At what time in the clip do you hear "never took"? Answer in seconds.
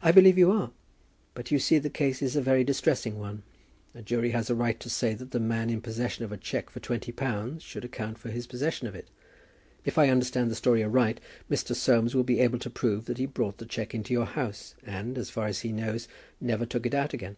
16.40-16.86